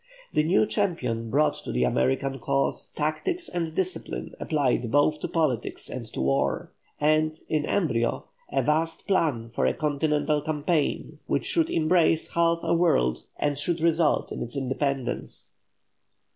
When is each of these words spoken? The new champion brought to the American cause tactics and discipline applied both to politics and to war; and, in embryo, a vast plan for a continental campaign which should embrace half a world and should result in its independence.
The 0.33 0.41
new 0.41 0.65
champion 0.65 1.29
brought 1.29 1.53
to 1.63 1.71
the 1.71 1.83
American 1.83 2.39
cause 2.39 2.87
tactics 2.95 3.47
and 3.47 3.75
discipline 3.75 4.33
applied 4.39 4.89
both 4.89 5.19
to 5.19 5.27
politics 5.27 5.91
and 5.91 6.07
to 6.13 6.21
war; 6.21 6.71
and, 6.99 7.39
in 7.47 7.67
embryo, 7.67 8.25
a 8.51 8.63
vast 8.63 9.05
plan 9.07 9.51
for 9.53 9.67
a 9.67 9.75
continental 9.75 10.41
campaign 10.41 11.19
which 11.27 11.45
should 11.45 11.69
embrace 11.69 12.29
half 12.29 12.61
a 12.63 12.73
world 12.73 13.25
and 13.37 13.59
should 13.59 13.79
result 13.79 14.31
in 14.31 14.41
its 14.41 14.57
independence. 14.57 15.51